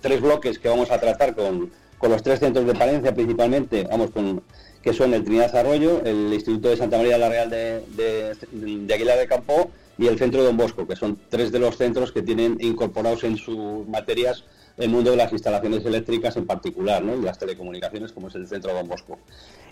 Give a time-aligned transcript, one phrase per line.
[0.00, 4.10] tres bloques que vamos a tratar con, con los tres centros de Palencia principalmente, vamos,
[4.10, 4.42] con
[4.82, 8.94] que son el Trinidad Arroyo, el Instituto de Santa María de la Real de, de,
[8.94, 12.12] Aguilar de Campo y el Centro de Don Bosco, que son tres de los centros
[12.12, 14.44] que tienen incorporados en sus materias
[14.76, 17.16] el mundo de las instalaciones eléctricas en particular, ¿no?
[17.16, 19.18] y las telecomunicaciones, como es el Centro de Don Bosco.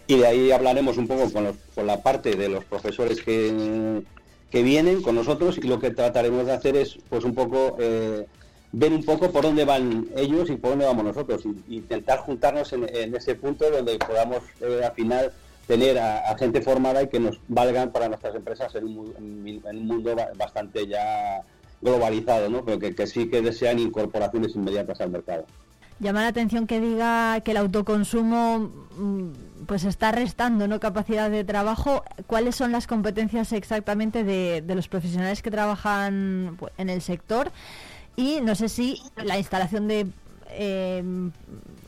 [0.07, 4.03] Y de ahí hablaremos un poco con, con la parte de los profesores que,
[4.51, 8.27] que vienen con nosotros y lo que trataremos de hacer es pues un poco eh,
[8.75, 12.73] ver un poco por dónde van ellos y por dónde vamos nosotros y, intentar juntarnos
[12.73, 15.33] en, ese punto donde podamos eh, al final
[15.67, 20.87] tener a, gente formada y que nos valgan para nuestras empresas en un, mundo bastante
[20.87, 21.41] ya
[21.81, 22.65] globalizado, ¿no?
[22.65, 25.47] pero que, sí que desean incorporaciones inmediatas al mercado.
[26.01, 31.45] Llama la atención que diga que el autoconsumo mm, pues está restando no capacidad de
[31.45, 32.03] trabajo.
[32.27, 37.53] ¿Cuáles son las competencias exactamente de, de los profesionales que trabajan pues, en el sector?
[38.17, 40.07] Y no sé si la instalación de
[40.51, 41.33] em,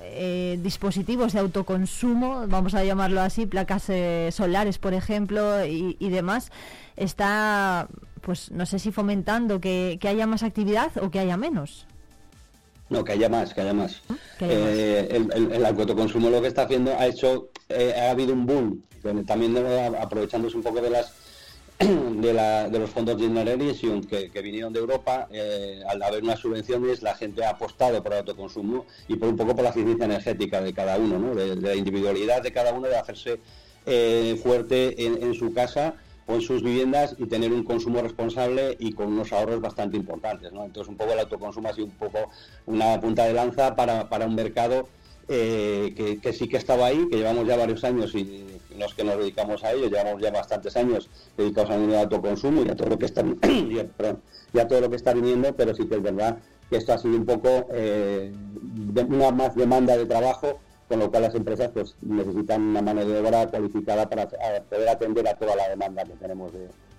[0.02, 6.50] eh, dispositivos de autoconsumo, vamos a llamarlo así, placas eh, solares, por ejemplo, y, demás,
[6.96, 7.88] está,
[8.22, 11.86] pues no sé si fomentando que, haya más actividad o que haya menos.
[12.88, 14.02] No, que haya más, que haya más.
[14.08, 18.82] Ah, eh, el, autoconsumo lo que está haciendo ha hecho, ha habido un boom,
[19.26, 19.56] también
[20.00, 21.25] aprovechándose un poco de las
[21.78, 26.22] de, la, de los fondos de Generation que, que vinieron de Europa, eh, al haber
[26.22, 29.70] unas subvenciones, la gente ha apostado por el autoconsumo y por un poco por la
[29.70, 31.34] eficiencia energética de cada uno, ¿no?
[31.34, 33.40] de, la individualidad de cada uno, de hacerse
[33.84, 35.96] eh, fuerte en, su casa
[36.26, 40.50] o en sus viviendas y tener un consumo responsable y con unos ahorros bastante importantes.
[40.50, 42.30] Entonces, un poco el autoconsumo ha sido un poco
[42.64, 44.88] una punta de lanza para, para un mercado
[45.28, 48.46] eh, que, sí que estaba ahí, que llevamos ya varios años y
[48.78, 52.68] los que nos dedicamos a ello, llevamos ya bastantes años dedicados al de autoconsumo y
[52.68, 53.22] a todo lo que está
[54.68, 56.38] todo lo que está viniendo, pero sí que es verdad
[56.70, 58.32] que esto ha sido un poco eh,
[59.08, 63.18] una más demanda de trabajo, con lo cual las empresas pues necesitan una mano de
[63.18, 66.52] obra cualificada para poder atender a toda la demanda que tenemos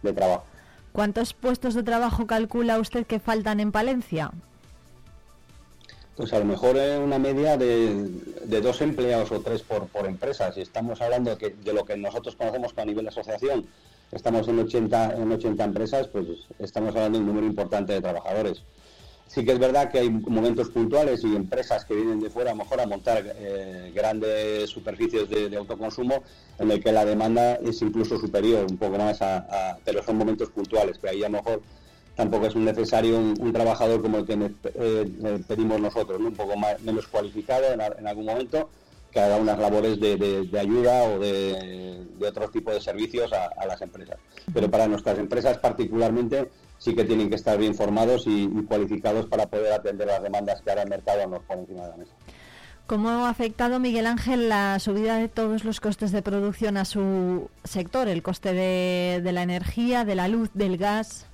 [0.04, 0.46] de trabajo.
[0.92, 4.32] ¿Cuántos puestos de trabajo calcula usted que faltan en Palencia?
[6.18, 8.10] Pues a lo mejor es una media de,
[8.60, 10.52] dos empleados o tres por, empresa.
[10.52, 13.68] Si estamos hablando de, de lo que nosotros conocemos a nivel de asociación,
[14.12, 16.26] estamos en 80, en 80 empresas, pues
[16.58, 18.64] estamos hablando de un número importante de trabajadores.
[19.28, 22.56] Sí que es verdad que hay momentos puntuales y empresas que vienen de fuera a
[22.56, 26.24] lo mejor a montar eh, grandes superficies de, autoconsumo
[26.58, 30.50] en el que la demanda es incluso superior, un poco más a, pero son momentos
[30.50, 31.62] puntuales, que ahí a lo mejor
[32.18, 37.72] tampoco es necesario un, trabajador como el que eh, pedimos nosotros, un poco menos cualificado
[37.72, 38.70] en, algún momento,
[39.12, 44.18] que haga unas labores de, ayuda o de, otro tipo de servicios a, las empresas.
[44.52, 49.46] Pero para nuestras empresas particularmente sí que tienen que estar bien formados y, cualificados para
[49.46, 52.14] poder atender las demandas que ahora el mercado nos pone encima de la mesa.
[52.88, 57.52] ¿Cómo ha afectado, Miguel Ángel, la subida de todos los costes de producción a su
[57.64, 58.08] sector?
[58.08, 61.27] El coste de la energía, de la luz, del gas.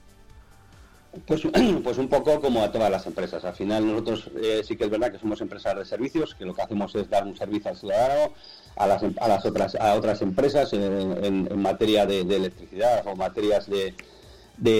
[1.27, 1.41] Pues,
[1.83, 3.43] pues un poco como a todas las empresas.
[3.45, 6.53] Al final nosotros eh, sí que es verdad que somos empresas de servicios, que lo
[6.53, 8.33] que hacemos es dar un servicio al ciudadano,
[8.75, 13.93] a las, a las otras a otras empresas en, materia de, electricidad o materias de,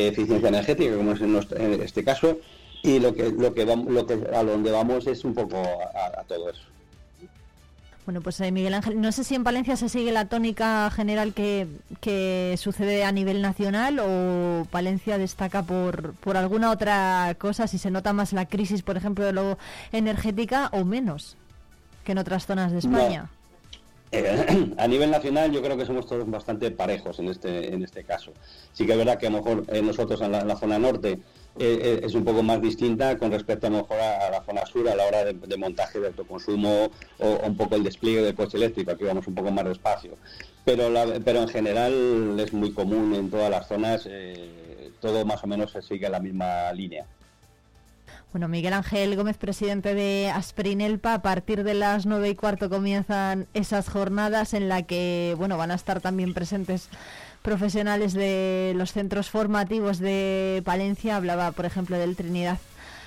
[0.08, 2.38] eficiencia energética, como es en, este caso,
[2.82, 6.24] y lo que lo que vamos, lo que a donde vamos es un poco a
[6.28, 6.73] todo eso.
[8.06, 11.34] Bueno, pues eh, Miguel Ángel, no sé si en Valencia se sigue la tónica general
[11.34, 11.68] que,
[12.58, 18.12] sucede a nivel nacional o Valencia destaca por, por alguna otra cosa, si se nota
[18.12, 19.58] más la crisis, por ejemplo, de lo
[19.92, 21.38] energética o menos
[22.04, 23.30] que en otras zonas de España.
[24.12, 28.04] Eh, a nivel nacional yo creo que somos todos bastante parejos en este, en este
[28.04, 28.34] caso.
[28.74, 31.20] Sí que es verdad que a lo mejor eh, nosotros en la zona norte
[31.60, 34.90] eh, eh, es un poco más distinta con respecto a, mejor a, la zona sur
[34.90, 38.92] a la hora de, montaje de autoconsumo o, un poco el despliegue del coche eléctrico,
[38.92, 40.18] aquí vamos un poco más despacio.
[40.66, 40.92] Pero,
[41.24, 45.72] pero en general es muy común en todas las zonas, eh, todo más o menos
[45.72, 47.06] se sigue la misma línea.
[48.32, 53.46] Bueno, Miguel Ángel Gómez, presidente de Asprinelpa, a partir de las nueve y cuarto comienzan
[53.54, 56.90] esas jornadas en la que bueno van a estar también presentes
[57.44, 61.18] profesionales de los centros formativos de Palencia.
[61.18, 62.58] Hablaba, por ejemplo, del Trinidad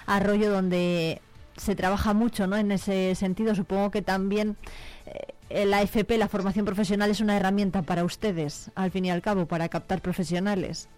[0.06, 1.20] Arroyo, donde
[1.56, 2.56] se trabaja mucho ¿no?
[2.56, 3.54] en ese sentido.
[3.54, 4.56] Supongo que también
[5.50, 9.22] eh, la FP, la formación profesional, es una herramienta para ustedes, al fin y al
[9.22, 10.88] cabo, para captar profesionales.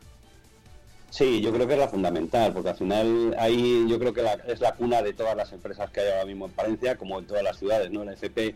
[1.10, 4.60] Sí, yo creo que es la fundamental, porque al final ahí yo creo que es
[4.60, 7.42] la cuna de todas las empresas que hay ahora mismo en Palencia, como en todas
[7.42, 8.04] las ciudades, ¿no?
[8.04, 8.54] La FP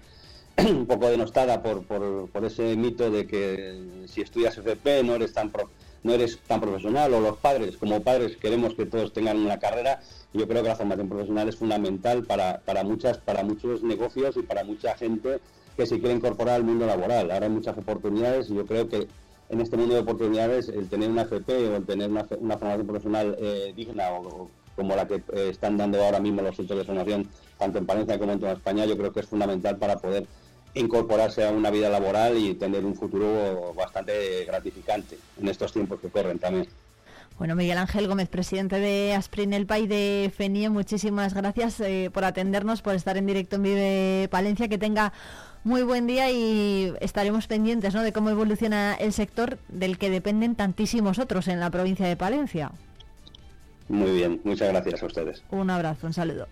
[0.58, 5.50] un poco denostada por, por, ese mito de que si estudias FP no eres tan
[6.02, 10.00] no eres tan profesional o los padres como padres queremos que todos tengan una carrera
[10.32, 14.42] yo creo que la formación profesional es fundamental para, para muchas para muchos negocios y
[14.42, 15.40] para mucha gente
[15.76, 17.30] que se quiere incorporar al mundo laboral.
[17.30, 19.08] Ahora hay muchas oportunidades y yo creo que
[19.48, 23.36] en este mundo de oportunidades el tener una FP o el tener una, formación profesional
[23.38, 27.28] eh, digna o, como la que eh, están dando ahora mismo los centros de formación
[27.58, 30.26] tanto en Palencia como en toda España yo creo que es fundamental para poder
[30.74, 36.08] incorporarse a una vida laboral y tener un futuro bastante gratificante en estos tiempos que
[36.08, 36.66] corren también.
[37.38, 42.82] Bueno, Miguel Ángel Gómez, presidente de Asprinelpa y de FENIE, muchísimas gracias eh, por atendernos,
[42.82, 44.68] por estar en directo en Vive Palencia.
[44.68, 45.12] Que tenga
[45.64, 48.02] muy buen día y estaremos pendientes ¿no?
[48.02, 52.70] de cómo evoluciona el sector del que dependen tantísimos otros en la provincia de Palencia.
[53.88, 55.42] Muy bien, muchas gracias a ustedes.
[55.50, 56.46] Un abrazo, un saludo.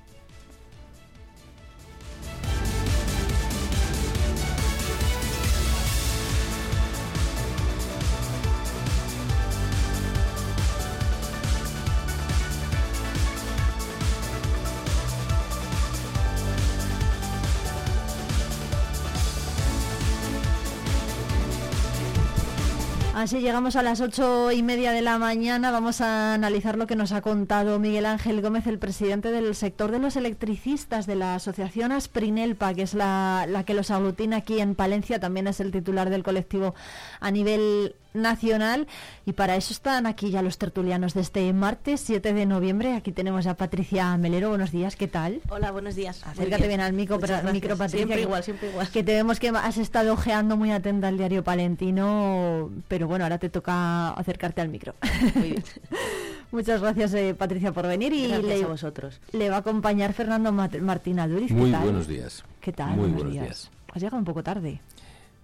[23.31, 25.71] Así llegamos a las ocho y media de la mañana.
[25.71, 29.93] Vamos a analizar lo que nos ha contado Miguel Ángel Gómez, el presidente del sector
[29.93, 34.59] de los electricistas de la asociación Asprinelpa, que es la, la que los aglutina aquí
[34.59, 35.21] en Palencia.
[35.21, 36.75] También es el titular del colectivo
[37.21, 38.87] a nivel nacional
[39.27, 42.95] y para eso están aquí ya los tertulianos de este martes 7 de noviembre.
[42.95, 44.49] Aquí tenemos a Patricia Melero.
[44.49, 45.41] Buenos días, ¿qué tal?
[45.49, 46.27] Hola, buenos días.
[46.27, 46.81] Acércate bien.
[46.81, 47.19] al micro,
[47.53, 48.07] micro Patricia.
[48.07, 48.89] Siempre igual, siempre igual.
[48.89, 53.39] Que te vemos que has estado ojeando muy atenta al diario palentino, pero bueno, ahora
[53.39, 54.95] te toca acercarte al micro.
[55.35, 55.65] Muy bien.
[56.53, 58.13] Muchas gracias, eh, Patricia, por venir.
[58.13, 59.21] Y le, a vosotros.
[59.33, 61.53] Le va a acompañar Fernando Martín Aduriz.
[61.53, 62.45] Muy buenos días.
[62.61, 62.97] ¿Qué tal?
[62.97, 63.71] Muy buenos días.
[63.93, 64.81] Has llegado un poco tarde.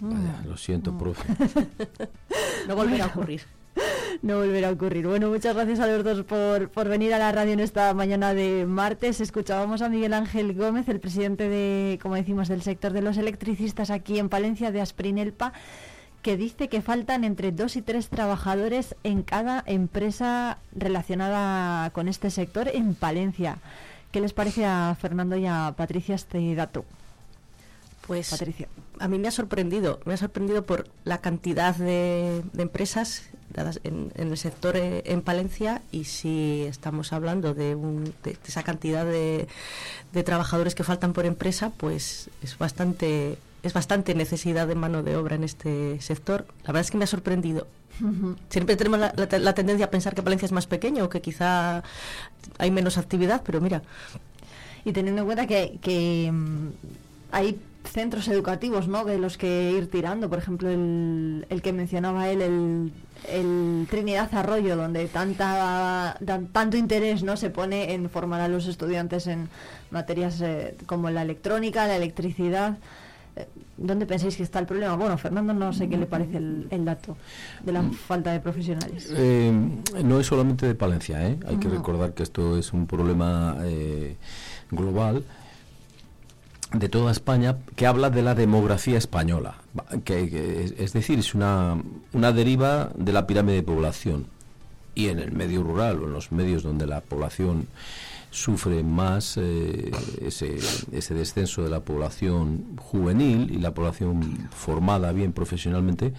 [0.00, 0.48] Mm.
[0.48, 0.98] lo siento, mm.
[0.98, 1.32] profe.
[2.68, 3.42] no volverá a ocurrir.
[4.22, 5.06] No volverá a ocurrir.
[5.06, 8.34] Bueno, muchas gracias a los dos por, por venir a la radio en esta mañana
[8.34, 9.20] de martes.
[9.20, 13.90] Escuchábamos a Miguel Ángel Gómez, el presidente de, como decimos, del sector de los electricistas
[13.90, 15.52] aquí en Palencia de Asprinelpa,
[16.22, 22.30] que dice que faltan entre dos y tres trabajadores en cada empresa relacionada con este
[22.30, 23.58] sector en Palencia.
[24.10, 26.84] ¿Qué les parece a Fernando y a Patricia este dato?
[28.06, 28.68] Pues Patricia.
[29.00, 34.12] a mí me ha sorprendido, me ha sorprendido por la cantidad de, empresas dadas en,
[34.14, 37.76] el sector eh, en Palencia y si estamos hablando de,
[38.46, 39.48] esa cantidad de,
[40.24, 45.34] trabajadores que faltan por empresa, pues es bastante es bastante necesidad de mano de obra
[45.34, 46.46] en este sector.
[46.62, 47.66] La verdad es que me ha sorprendido.
[48.50, 51.82] Siempre tenemos la, tendencia a pensar que Palencia es más pequeño o que quizá
[52.58, 53.82] hay menos actividad, pero mira.
[54.84, 56.68] Y teniendo en cuenta que, que mm,
[57.32, 59.04] hay centros educativos ¿no?
[59.04, 60.28] de los que ir tirando.
[60.28, 62.92] Por ejemplo, el, el que mencionaba él, el,
[63.28, 66.18] el, Trinidad Arroyo, donde tanta,
[66.52, 69.48] tanto interés no se pone en formar a los estudiantes en
[69.90, 72.78] materias eh, como la electrónica, la electricidad.
[73.36, 73.46] Eh,
[73.76, 74.96] ¿Dónde pensáis que está el problema?
[74.96, 77.16] Bueno, Fernando, no sé qué le parece el, el dato
[77.62, 79.12] de la falta de profesionales.
[79.14, 79.52] Eh,
[80.02, 83.58] no es solamente de Palencia, hay que recordar que esto es un problema
[84.70, 85.24] global
[86.72, 89.56] de toda España que habla de la demografía española,
[90.04, 91.80] que, es decir, es una,
[92.12, 94.26] una, deriva de la pirámide de población.
[94.94, 97.68] Y en el medio rural o en los medios donde la población
[98.30, 99.90] sufre más eh,
[100.22, 100.56] ese,
[100.92, 106.12] ese descenso de la población juvenil y la población formada bien profesionalmente,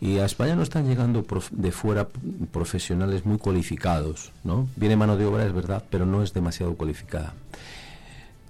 [0.00, 2.08] y a España no están llegando de fuera
[2.52, 4.68] profesionales muy cualificados, ¿no?
[4.76, 7.34] Viene mano de obra, es verdad, pero no es demasiado cualificada.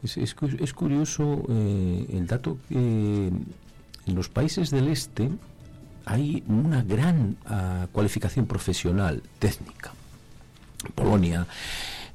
[0.03, 5.31] Es, es, curioso eh, el dato que en los países del este
[6.05, 9.93] hay una gran ah, cualificación profesional, técnica.
[10.95, 11.47] Polonia,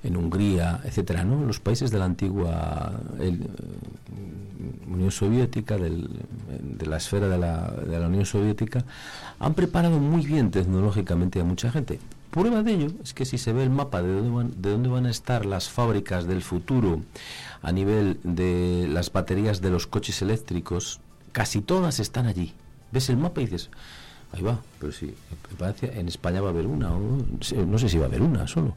[0.03, 1.43] en Hungría, etcétera, ¿no?
[1.45, 3.37] Los países de la antigua eh,
[4.87, 8.83] Unión Soviética, de la esfera de la Unión Soviética,
[9.39, 11.99] han preparado muy bien tecnológicamente a mucha gente.
[12.33, 14.89] Prueba de ello es que si se ve el mapa de dónde van, de dónde
[14.89, 17.01] van a estar las fábricas del futuro
[17.61, 20.99] a nivel de las baterías de los coches eléctricos,
[21.31, 22.55] casi todas están allí.
[22.91, 23.69] Ves el mapa y dices,
[24.31, 25.13] ahí va, pero sí,
[25.83, 26.99] en España va a haber una, o
[27.67, 28.73] no sé si va a haber una solo.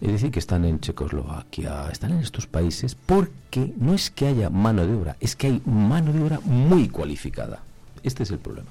[0.00, 4.48] Es decir, que están en Checoslovaquia, están en estos países, porque no es que haya
[4.48, 7.60] mano de obra, es que hay mano de obra muy cualificada.
[8.02, 8.70] Este es el problema.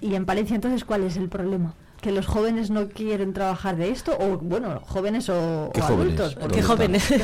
[0.00, 1.74] ¿Y en Palencia entonces cuál es el problema?
[2.00, 7.06] Que los jóvenes no quieren trabajar de esto o bueno jóvenes o, adultos ¿Qué jóvenes?
[7.08, 7.18] ¿Qué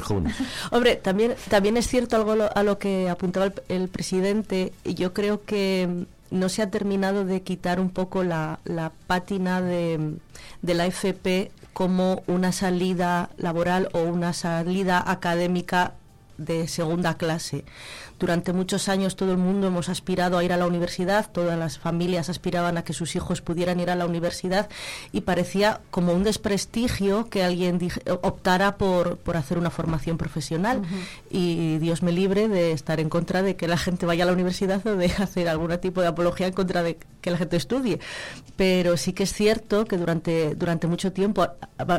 [0.00, 0.36] jóvenes?
[0.70, 5.44] hombre también también es cierto algo a lo que apuntaba el, presidente y yo creo
[5.44, 10.16] que no se ha terminado de quitar un poco la, la pátina de,
[10.62, 15.92] de la FP como una salida laboral o una salida académica
[16.38, 17.64] de segunda clase.
[18.18, 21.78] Durante muchos años todo el mundo hemos aspirado a ir a la universidad, todas las
[21.78, 24.70] familias aspiraban a que sus hijos pudieran ir a la universidad
[25.12, 27.78] y parecía como un desprestigio que alguien
[28.22, 30.82] optara por, por, hacer una formación profesional.
[31.30, 34.32] Y Dios me libre de estar en contra de que la gente vaya a la
[34.32, 37.98] universidad o de hacer algún tipo de apología en contra de que la gente estudie.
[38.56, 41.46] Pero sí que es cierto que durante, durante mucho tiempo,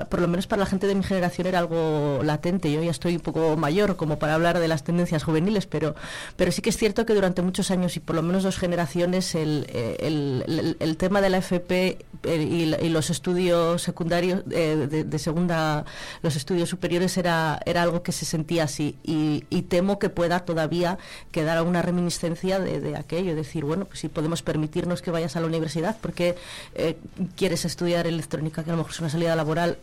[0.10, 2.72] por lo menos para la gente de mi generación, era algo latente.
[2.72, 5.96] Yo ya estoy un poco mayor como para hablar de las tendencias juveniles, pero
[6.36, 9.36] pero sí que es cierto que durante muchos años y por lo menos dos generaciones
[9.36, 15.86] el, el, tema de la FP eh, y, los estudios secundarios eh, de, segunda,
[16.22, 18.96] los estudios superiores era, era algo que se sentía así.
[19.04, 20.98] Y, temo que pueda todavía
[21.32, 25.48] quedar alguna reminiscencia de, aquello, decir, bueno, pues si podemos permitirnos que vayas a la
[25.48, 26.36] universidad porque
[26.74, 26.96] eh,
[27.36, 29.78] quieres estudiar electrónica, que a lo mejor es una salida laboral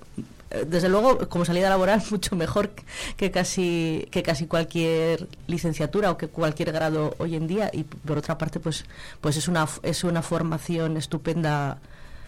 [0.66, 2.70] desde luego como salida laboral mucho mejor
[3.16, 7.70] que casi que casi cualquier licenciatura o que cualquier grado hoy en día.
[7.72, 8.84] Y por otra parte pues
[9.20, 11.78] pues es una es una formación estupenda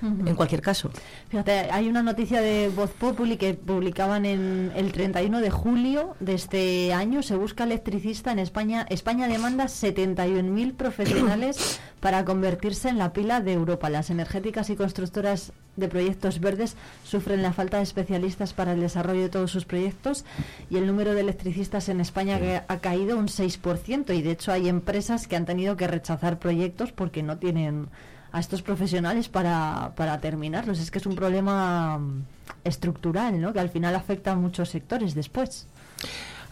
[0.03, 0.91] en cualquier caso.
[1.29, 6.35] Fíjate, hay una noticia de Voz Populi que publicaban en el 31 de julio de
[6.35, 7.23] este año.
[7.23, 8.87] Se busca electricista en España.
[8.91, 13.89] España demanda 71.000 profesionales para convertirse en la pila de Europa.
[13.89, 19.23] Las energéticas y constructoras de proyectos verdes sufren la falta de especialistas para el desarrollo
[19.23, 20.25] de todos sus proyectos
[20.71, 24.69] y el número de electricistas en España ha caído un 6% y de hecho hay
[24.69, 27.89] empresas que han tenido que rechazar proyectos porque no tienen
[28.37, 30.79] a estos profesionales para, para terminarlos.
[30.79, 32.25] Es que es un problema mm,
[32.65, 33.55] estructural, ¿no?
[33.55, 35.67] Que al final afecta a muchos sectores después.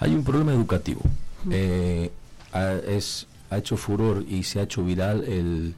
[0.00, 1.02] Hay un problema educativo.
[1.50, 2.10] Eh,
[2.88, 5.74] es, ha hecho furor y se ha hecho viral el,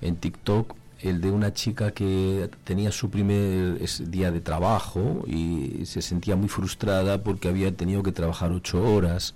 [0.00, 6.00] en TikTok el de una chica que tenía su primer día de trabajo y se
[6.00, 9.34] sentía muy frustrada porque había tenido que trabajar ocho horas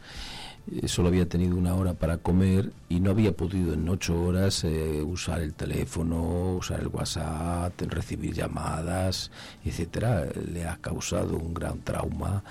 [0.73, 4.65] eh, solo había tenido una hora para comer y no había podido en ocho horas
[4.65, 9.31] eh, usar el teléfono, usar el WhatsApp, recibir llamadas,
[9.65, 10.27] etcétera.
[10.51, 12.43] Le ha causado un gran trauma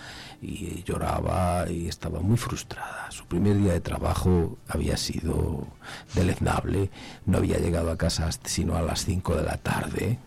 [0.41, 3.09] y lloraba y estaba muy frustrada.
[3.09, 5.67] Su primer día de trabajo había sido
[6.13, 6.91] deleznable,
[7.25, 10.19] no había llegado a casa sino a las cinco de la tarde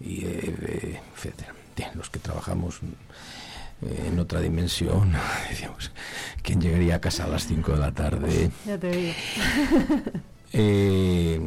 [0.00, 1.54] y eh, etcétera.
[1.94, 2.80] los que trabajamos
[3.82, 5.12] en otra dimensión.
[5.48, 5.90] Decíamos,
[6.42, 8.50] ¿quién llegaría a casa a las 5 de la tarde?
[8.66, 9.14] Ya te digo.
[10.52, 11.40] Eh,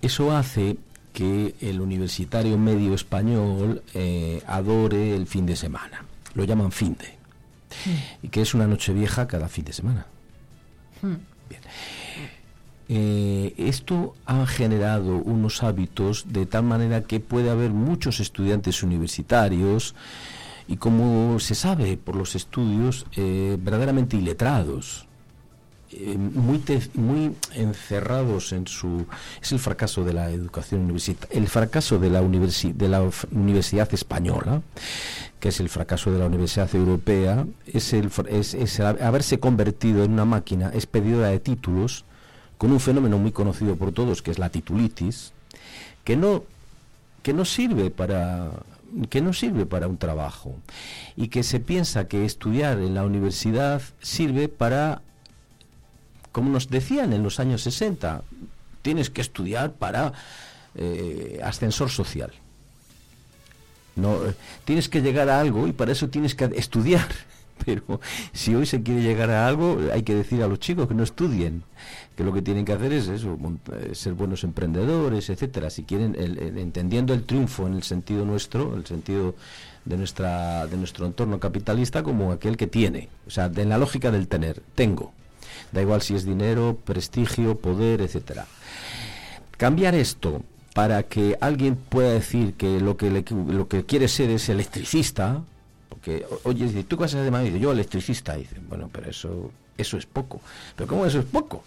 [0.00, 0.78] eso hace
[1.12, 6.02] que el universitario medio español eh, adore el fin de semana.
[6.32, 7.18] Lo llaman fin de.
[8.22, 10.06] Y que es una noche vieja cada fin de semana.
[11.02, 11.16] Hmm.
[11.50, 11.60] Bien.
[12.88, 19.94] Eh, esto ha generado unos hábitos de tal manera que puede haber muchos estudiantes universitarios
[20.70, 25.08] y como se sabe por los estudios, eh, verdaderamente iletrados,
[25.90, 26.62] eh, muy,
[26.94, 29.04] muy encerrados en su...
[29.42, 34.62] Es el fracaso de la educación universitaria, el fracaso de la, de la universidad española,
[35.40, 40.12] que es el fracaso de la universidad europea, es, el, es, es haberse convertido en
[40.12, 42.04] una máquina expedidora de títulos
[42.58, 45.32] con un fenómeno muy conocido por todos, que es la titulitis,
[46.04, 46.44] que no,
[47.24, 48.52] que no sirve para
[49.08, 50.56] que no sirve para un trabajo
[51.16, 55.02] y que se piensa que estudiar en la universidad sirve para,
[56.32, 58.22] como nos decían en los años 60,
[58.82, 60.12] tienes que estudiar para
[60.74, 62.32] eh, ascensor social.
[63.96, 67.08] No, eh, tienes que llegar a algo y para eso tienes que estudiar.
[67.64, 68.00] Pero
[68.32, 71.02] si hoy se quiere llegar a algo, hay que decir a los chicos que no
[71.02, 71.62] estudien,
[72.16, 73.38] que lo que tienen que hacer es eso,
[73.72, 75.70] eh, ser buenos emprendedores, etcétera.
[75.70, 76.16] Si quieren,
[76.58, 79.34] entendiendo el triunfo en el sentido nuestro, el sentido
[79.84, 84.10] de nuestra de nuestro entorno capitalista como aquel que tiene, o sea, en la lógica
[84.10, 85.12] del tener, tengo.
[85.72, 88.46] Da igual si es dinero, prestigio, poder, etcétera.
[89.56, 90.42] Cambiar esto
[90.74, 95.42] para que alguien pueda decir que lo que lo que quiere ser es electricista,
[95.90, 100.06] porque, oye, tú vas a de Madrid, yo electricista, dice, bueno, pero eso, eso es
[100.06, 100.40] poco.
[100.76, 101.62] ¿Pero cómo eso es poco?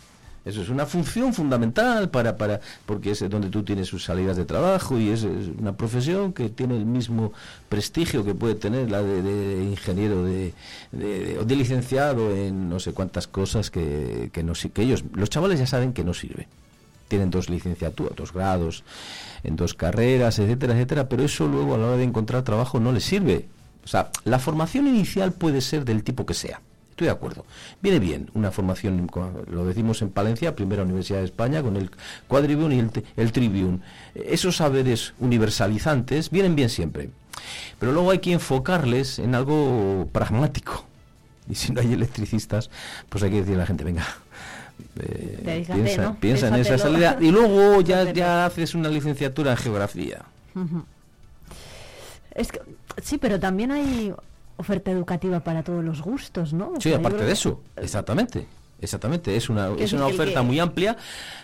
[0.45, 4.43] Eso es una función fundamental para, para porque es donde tú tienes sus salidas de
[4.43, 7.31] trabajo y es, una profesión que tiene el mismo
[7.69, 10.53] prestigio que puede tener la de, ingeniero de,
[10.91, 15.59] de, de, licenciado en no sé cuántas cosas que, que, no, que ellos, los chavales
[15.59, 16.47] ya saben que no sirve.
[17.07, 18.83] Tienen dos licenciaturas, dos grados
[19.43, 22.91] en dos carreras, etcétera, etcétera, pero eso luego a la hora de encontrar trabajo no
[22.91, 23.45] les sirve
[23.83, 26.61] o sea, la formación inicial puede ser del tipo que sea.
[26.91, 27.45] Estoy de acuerdo.
[27.81, 29.09] Viene bien una formación,
[29.49, 31.89] lo decimos en Palencia, primera Universidad de España, con el
[32.27, 33.79] Quadrivium y el, el Trivium.
[34.13, 37.09] Esos saberes universalizantes vienen bien siempre.
[37.79, 40.85] Pero luego hay que enfocarles en algo pragmático.
[41.49, 42.69] Y si no hay electricistas,
[43.09, 44.05] pues hay que decirle a la gente, venga,
[44.99, 45.65] eh,
[46.19, 50.21] piensa, en esa salida y luego ya, ya haces una licenciatura en geografía.
[52.35, 52.61] Es que,
[53.01, 54.13] sí, pero también hay
[54.57, 56.73] oferta educativa para todos los gustos, ¿no?
[56.79, 58.47] sí, aparte de eso, exactamente.
[58.81, 60.97] Exactamente, es una, es una oferta muy amplia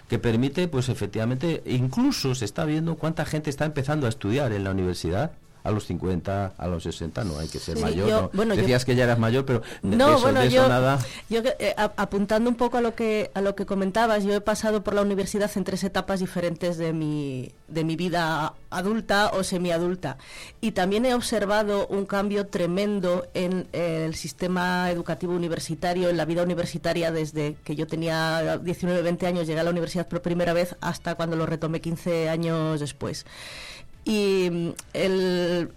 [0.10, 4.66] que permite, pues efectivamente, incluso se está viendo cuánta gente está empezando a estudiar en
[4.66, 5.32] la universidad
[5.64, 8.30] a los 50, a los 60 no hay que ser mayor.
[8.34, 10.68] Bueno, Decías que ya eras mayor, pero no, bueno, yo,
[11.30, 14.84] Yo, eh, apuntando un poco a lo que a lo que comentabas, yo he pasado
[14.84, 20.18] por la universidad en tres etapas diferentes de mi de mi vida adulta o semiadulta.
[20.62, 26.44] Y también he observado un cambio tremendo en el sistema educativo universitario, en la vida
[26.44, 30.76] universitaria desde que yo tenía 19, 20 años, llegué a la universidad por primera vez
[30.82, 33.26] hasta cuando lo retomé 15 años después
[34.10, 35.72] y mm, el,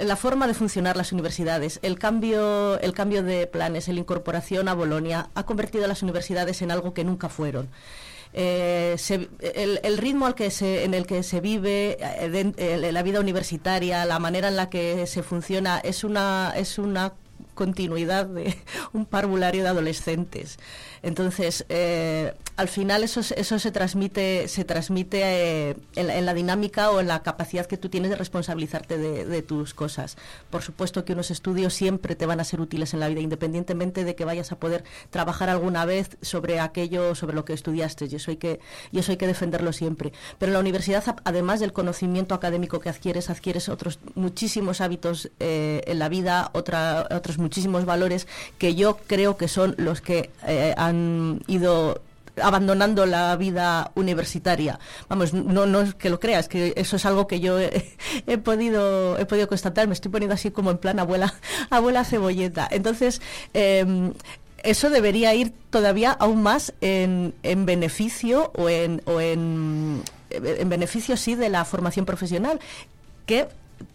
[0.00, 4.74] la forma de funcionar las universidades, el cambio, el cambio de planes, la incorporación a
[4.74, 7.68] Bolonia ha convertido a las universidades en algo que nunca fueron.
[8.32, 8.96] Eh,
[9.82, 14.68] el, ritmo en el que se vive eh, la vida universitaria, la manera en la
[14.68, 17.12] que se funciona, es una, es una
[17.54, 18.56] continuidad de
[18.92, 20.58] un parvulario de adolescentes.
[21.02, 27.00] Entonces, eh, al final eso, eso se transmite, se transmite eh, en, la, dinámica o
[27.00, 30.18] en la capacidad que tú tienes de responsabilizarte de, tus cosas.
[30.50, 34.04] Por supuesto que unos estudios siempre te van a ser útiles en la vida, independientemente
[34.04, 38.06] de que vayas a poder trabajar alguna vez sobre aquello, sobre lo que estudiaste.
[38.10, 38.60] Y eso hay que,
[38.92, 40.12] y eso hay que defenderlo siempre.
[40.38, 45.80] Pero en la universidad, además del conocimiento académico que adquieres, adquieres otros muchísimos hábitos eh,
[45.86, 48.26] en la vida, otra, otros muchísimos valores
[48.58, 50.30] que yo creo que son los que
[50.90, 52.02] han ido
[52.42, 54.78] abandonando la vida universitaria.
[55.08, 59.18] Vamos, no, no es que lo creas, que eso es algo que yo he, podido
[59.18, 59.86] he podido constatar.
[59.86, 61.34] Me estoy poniendo así como en plan abuela
[61.70, 62.68] abuela cebolleta.
[62.70, 63.20] Entonces
[63.54, 64.12] em,
[64.62, 71.16] eso debería ir todavía aún más en, en beneficio o en, o en, en beneficio
[71.16, 72.60] sí de la formación profesional
[73.26, 73.48] que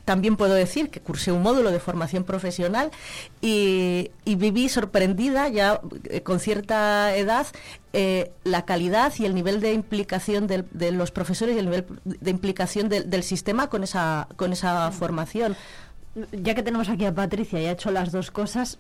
[0.06, 2.92] también puedo decir que cursé un módulo de formación profesional
[3.42, 7.48] y, viví sorprendida ya eh, con cierta edad
[7.94, 12.32] eh, la calidad y el nivel de implicación de, los profesores y el nivel de
[12.32, 15.56] implicación del sistema con esa, con esa formación.
[16.32, 18.78] Ya que tenemos aquí a Patricia y ha hecho las dos cosas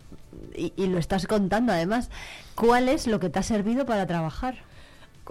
[0.53, 2.09] y lo estás contando además,
[2.55, 4.55] ¿cuál es lo que te ha servido para trabajar?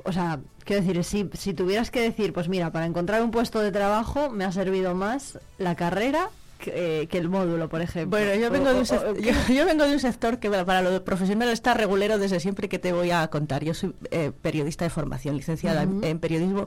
[0.02, 3.61] O sea, quiero decir, si, si tuvieras que decir, pues mira, para encontrar un puesto
[3.61, 6.30] de trabajo me ha servido más la carrera
[6.64, 8.18] que, el módulo, por ejemplo.
[8.18, 11.48] Bueno, yo vengo, de un sector, yo, vengo de un sector que para lo profesional
[11.50, 13.64] está regulero desde siempre que te voy a contar.
[13.64, 16.66] Yo soy eh, periodista de formación, licenciada en, periodismo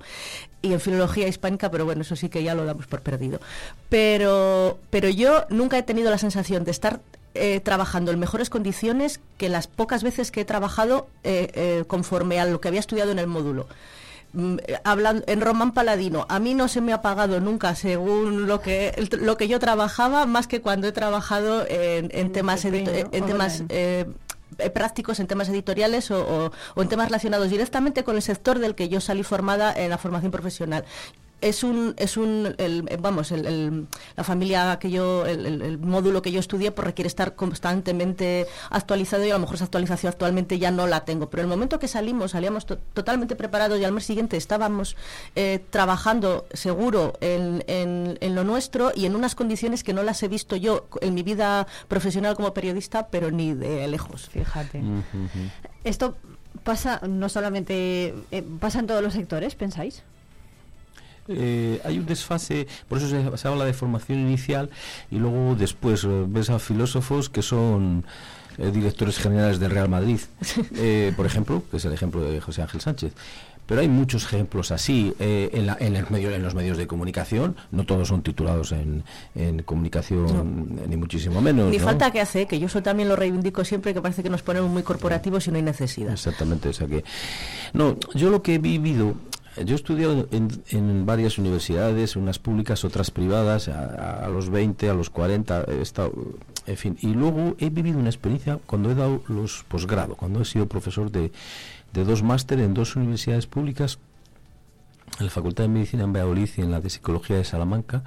[0.62, 3.40] y en filología hispánica, pero bueno, eso sí que ya lo damos por perdido.
[3.90, 7.00] Pero, pero yo nunca he tenido la sensación de estar
[7.39, 12.39] eh, trabajando en mejores condiciones que las pocas veces que he trabajado eh, eh, conforme
[12.39, 13.67] a lo que había estudiado en el módulo.
[14.34, 18.62] Mm, hablando en Román Paladino, a mí no se me ha pagado nunca según lo
[18.62, 23.63] que lo que yo trabajaba, más que cuando he trabajado en, temas en temas
[24.73, 29.00] prácticos en temas editoriales o, en temas relacionados directamente con el sector del que yo
[29.00, 30.84] salí formada en la formación profesional
[31.41, 32.56] es un es un
[33.00, 38.47] vamos el, la familia que yo el, módulo que yo estudié pues requiere estar constantemente
[38.69, 41.30] actualizado y a lo mejor esa actualización actualmente ya no la tengo.
[41.30, 44.95] Pero el momento que salimos salíamos totalmente preparados y al mes siguiente estábamos
[45.36, 50.28] eh, trabajando seguro en, en, lo nuestro y en unas condiciones que no las he
[50.28, 54.30] visto yo en mi vida profesional como periodista pero ni de lejos.
[54.30, 54.82] Fíjate.
[55.84, 56.15] Esto
[56.63, 60.04] pasa no solamente eh, pasa en todos los sectores pensáis
[61.30, 64.70] eh, hay un desfase, por eso se, habla de formación inicial
[65.12, 68.06] y luego después eh, ves a filósofos que son
[68.58, 70.20] eh, directores generales del Real Madrid,
[71.16, 73.13] por ejemplo, que es el ejemplo de José Ángel Sánchez.
[73.66, 77.58] Pero hay muchos ejemplos así en, el medio, en los medios de comunicación.
[77.72, 79.04] No todos son titulados en,
[79.66, 81.70] comunicación, ni muchísimo menos.
[81.70, 84.42] Ni falta que hace, que yo eso también lo reivindico siempre, que parece que nos
[84.42, 86.13] ponemos muy corporativos y no hay necesidad.
[86.13, 87.04] Exactamente, o sea que.
[87.74, 89.16] No, yo lo que he vivido
[89.65, 95.10] yo he estudiado en, varias universidades, unas públicas, otras privadas, a, los 20, a los
[95.10, 96.13] 40, he estado,
[96.65, 96.98] en fin.
[97.02, 101.12] Y luego he vivido una experiencia cuando he dado los posgrado, cuando he sido profesor
[101.12, 101.32] de,
[101.93, 104.00] dos máster en dos universidades públicas,
[105.20, 108.04] en la Facultad de Medicina en Valladolid y en la de Psicología de Salamanca.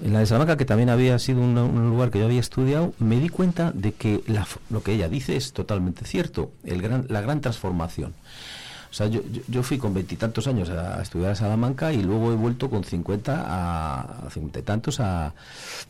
[0.00, 1.54] en la de Salamanca, que también había sido un,
[1.88, 4.22] lugar que yo había estudiado, me di cuenta de que
[4.68, 8.12] lo que ella dice es totalmente cierto, el gran, la gran transformación.
[8.96, 12.70] Sea, yo, yo, fui con veintitantos años a, estudiar a Salamanca y luego he vuelto
[12.70, 15.34] con cincuenta a cincuenta y tantos a,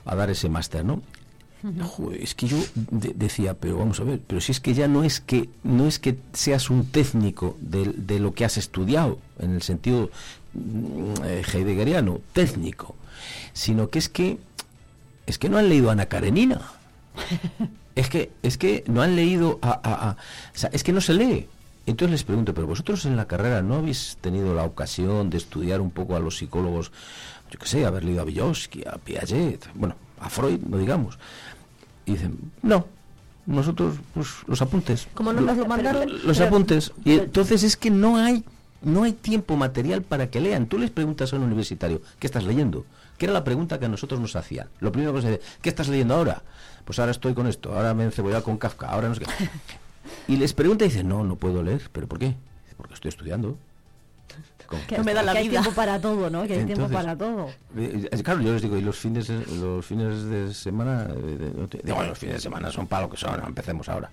[0.05, 1.01] a dar ese máster, ¿no?
[2.21, 2.57] es que yo
[2.91, 6.01] decía, pero vamos a ver, pero si es que ya no es que no es
[6.01, 10.11] que seas un técnico de, de lo que has estudiado en el sentido
[10.55, 12.97] mm, eh, heideggeriano, técnico,
[13.53, 14.39] sino que es que
[15.27, 16.61] es que no han leído a Ana Karenina.
[17.95, 20.17] es que es que no han leído a,
[20.55, 21.47] o sea, es que no se lee.
[21.87, 25.81] Entonces les pregunto, pero vosotros en la carrera no habéis tenido la ocasión de estudiar
[25.81, 26.91] un poco a los psicólogos,
[27.51, 31.19] yo qué sé, haber leído a Vygotsky, a Piaget, bueno, a Freud, no digamos.
[32.05, 32.87] Y dicen, no,
[33.47, 35.07] nosotros pues, los apuntes.
[35.15, 36.11] Como no nos lo mandaron?
[36.27, 36.93] Los apuntes.
[37.05, 38.45] Y entonces es que no hay
[38.83, 40.67] no hay tiempo material para que lean.
[40.67, 42.85] Tú les preguntas a un universitario, ¿qué estás leyendo?
[43.19, 44.69] Que era la pregunta que a nosotros nos hacían.
[44.81, 46.43] Lo primero que se dice, ¿qué estás leyendo ahora?
[46.85, 49.27] Pues ahora estoy con esto, ahora me he cebollado con Kafka, ahora no sé qué.
[50.29, 51.89] Y les pregunta y dice, no, no puedo leer.
[51.93, 52.35] ¿Pero por qué?
[52.77, 53.57] Porque estoy estudiando.
[54.89, 56.45] Que, me da la que hay tiempo para todo, ¿no?
[56.47, 57.49] Que hay tiempo para todo.
[57.77, 62.03] Eh, eh, claro, yo les digo, y los fines, los fines de semana, eh, digo,
[62.03, 64.11] los fines de semana son para lo que son, empecemos ahora.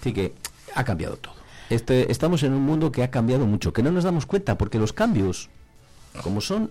[0.00, 0.32] Así que
[0.74, 1.34] ha cambiado todo.
[1.70, 4.78] Este, estamos en un mundo que ha cambiado mucho, que no nos damos cuenta, porque
[4.78, 5.48] los cambios,
[6.22, 6.70] como son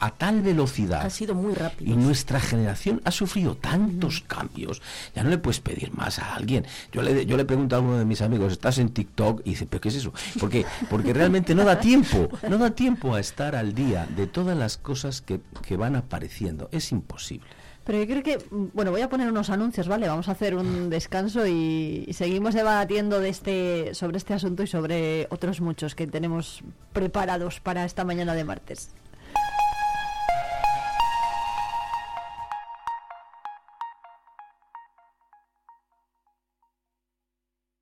[0.00, 1.02] a tal velocidad.
[1.04, 1.92] Ha sido muy rápido.
[1.92, 4.80] Y nuestra generación ha sufrido tantos cambios.
[5.14, 6.66] Ya no le puedes pedir más a alguien.
[6.90, 9.42] Yo le, yo le pregunto a uno de mis amigos, ¿estás en TikTok?
[9.44, 10.12] Y dice, ¿pero qué es eso?
[10.40, 12.28] Porque, porque realmente no da tiempo.
[12.48, 16.68] No da tiempo a estar al día de todas las cosas que, que van apareciendo.
[16.72, 17.46] Es imposible.
[17.84, 20.06] Pero yo creo que, bueno, voy a poner unos anuncios, ¿vale?
[20.06, 24.66] Vamos a hacer un descanso y, y, seguimos debatiendo de este, sobre este asunto y
[24.66, 28.90] sobre otros muchos que tenemos preparados para esta mañana de martes.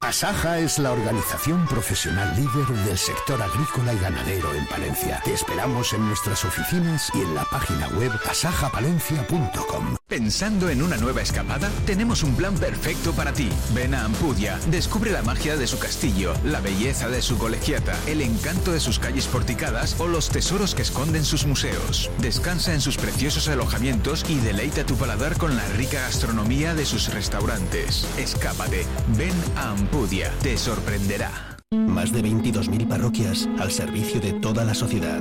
[0.08, 5.20] Asaja es la organización profesional líder del sector agrícola y ganadero en Palencia.
[5.22, 9.97] Te esperamos en nuestras oficinas y en la página web asajapalencia.com.
[10.08, 11.70] ¿Pensando en una nueva escapada?
[11.84, 13.50] Tenemos un plan perfecto para ti.
[13.74, 18.22] Ven a Ampudia, descubre la magia de su castillo, la belleza de su colegiata, el
[18.22, 22.10] encanto de sus calles porticadas o los tesoros que esconden sus museos.
[22.22, 27.12] Descansa en sus preciosos alojamientos y deleita tu paladar con la rica gastronomía de sus
[27.12, 28.08] restaurantes.
[28.16, 28.86] Escápate.
[29.08, 31.58] Ven a Ampudia te sorprenderá.
[31.70, 35.20] Más de 22.000 parroquias al servicio de toda la sociedad.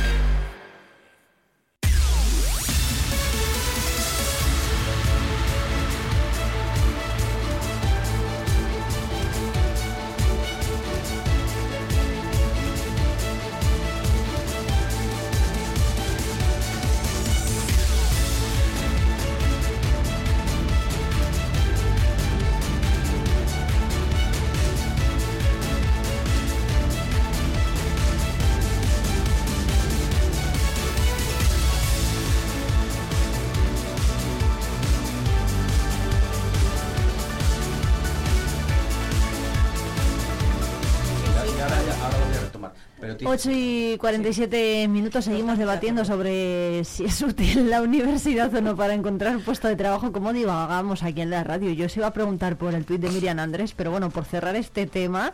[43.31, 48.93] 8 y 47 minutos seguimos debatiendo sobre si es útil la universidad o no para
[48.93, 51.71] encontrar un puesto de trabajo, como divagamos aquí en la radio.
[51.71, 54.57] Yo os iba a preguntar por el tuit de Miriam Andrés, pero bueno, por cerrar
[54.57, 55.33] este tema,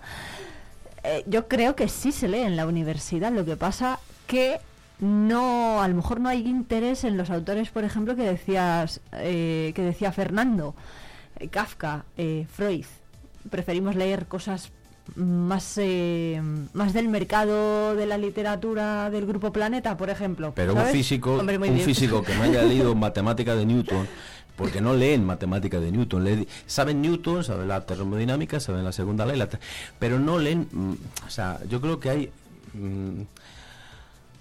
[1.04, 3.32] eh, yo creo que sí se lee en la universidad.
[3.32, 4.60] Lo que pasa que
[5.00, 9.72] no, a lo mejor no hay interés en los autores, por ejemplo, que decías, eh,
[9.74, 10.76] que decía Fernando,
[11.40, 12.06] eh, Kafka,
[12.48, 12.86] Freud.
[13.50, 14.72] Preferimos leer cosas
[15.16, 16.42] más, eh,
[16.74, 20.54] más del mercado de la literatura del grupo Planeta, por ejemplo.
[20.56, 24.08] Pero un físico, un físico que no haya leído matemática de Newton,
[24.56, 29.26] porque no leen matemática de Newton, le, saben Newton, saben la termodinámica, saben la segunda
[29.26, 29.42] ley,
[30.00, 30.94] pero no leen, mm,
[31.26, 32.32] o sea, yo creo que hay...
[32.74, 33.22] Mm,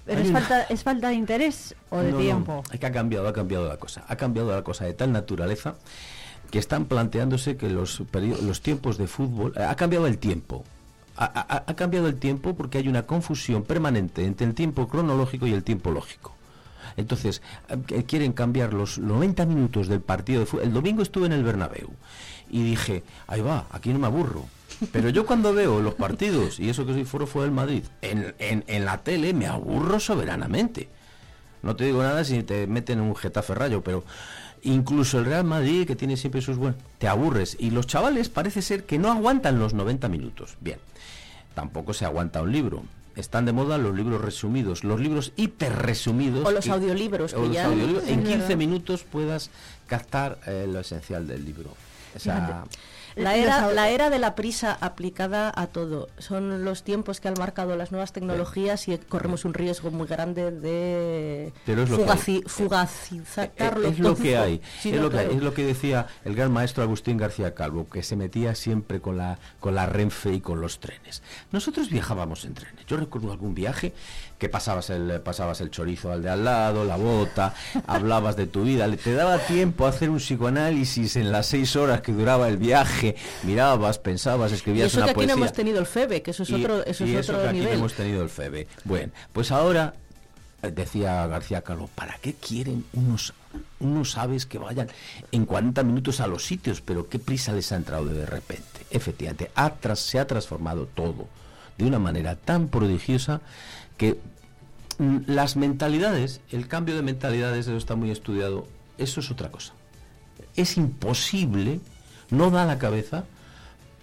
[0.07, 2.63] es, falta, ¿Es falta de interés o de tiempo?
[2.73, 4.05] es que ha cambiado, ha cambiado la cosa.
[4.07, 5.75] Ha cambiado la cosa de tal naturaleza
[6.51, 8.03] que están planteándose que los,
[8.43, 9.53] los tiempos de fútbol...
[9.57, 10.65] Ha cambiado el tiempo.
[11.19, 15.65] Ha, cambiado el tiempo porque hay una confusión permanente entre el tiempo cronológico y el
[15.65, 16.35] tiempo lógico.
[16.97, 17.43] Entonces,
[17.89, 20.65] eh, quieren cambiar los 90 minutos del partido de fútbol.
[20.65, 21.89] El domingo estuve en el Bernabéu
[22.51, 24.45] y dije, ahí va, aquí no me aburro.
[24.93, 28.35] Pero yo cuando veo los partidos, y eso que soy foro fue del Madrid, en,
[28.39, 30.89] en, en la tele me aburro soberanamente.
[31.63, 34.05] No te digo nada si te meten en un Getafe Rayo, pero
[34.67, 37.57] incluso el Real Madrid, que tiene siempre sus buenos, te aburres.
[37.59, 40.57] Y los chavales parece ser que no aguantan los 90 minutos.
[40.61, 40.79] Bien,
[41.55, 42.83] tampoco se aguanta un libro.
[43.15, 46.45] Están de moda los libros resumidos, los libros hiper resumidos.
[46.45, 47.33] O los audiolibros.
[47.33, 47.73] que ya...
[47.73, 49.51] en 15 minutos puedas
[49.87, 51.71] captar eh, lo esencial del libro.
[53.17, 56.09] La era, la era de la prisa aplicada a todo.
[56.19, 60.51] Son los tiempos que han marcado las nuevas tecnologías y corremos un riesgo muy grande
[60.51, 61.53] de
[62.47, 63.89] fugacizarlo.
[63.89, 64.61] Es, lo que hay.
[64.85, 68.17] es, lo que es lo que decía el gran maestro Agustín García Calvo, que se
[68.17, 71.23] metía siempre con la, con la Renfe y con los trenes.
[71.53, 72.85] Nosotros viajábamos en trenes.
[72.85, 73.95] Yo recuerdo algún viaje
[74.39, 77.55] que pasabas el, pasabas el chorizo al de al lado, la bota,
[77.87, 82.01] hablabas de tu vida, te daba tiempo a hacer un psicoanálisis en las seis horas
[82.01, 85.87] que duraba el viaje, mirabas, pensabas, escribías y eso que aquí no hemos tenido el
[85.87, 87.67] FEBE, que eso es otro, eso es otro que nivel.
[87.67, 88.67] Aquí no hemos tenido el FEBE.
[88.85, 89.95] Bueno, pues ahora
[90.63, 93.33] eh, decía García Calvo, ¿para qué quieren unos
[93.81, 94.89] unos aves que vayan
[95.33, 96.81] en 40 minutos a los sitios?
[96.81, 98.87] Pero qué prisa les ha entrado de repente.
[98.91, 99.51] Efectivamente,
[99.95, 101.27] se ha transformado todo
[101.79, 103.41] de una manera tan prodigiosa
[103.97, 104.19] que
[104.99, 108.67] mm, las mentalidades, el cambio de mentalidades, eso está muy estudiado,
[108.99, 109.73] eso es otra cosa.
[110.55, 111.81] Es imposible,
[112.31, 113.25] no da la cabeza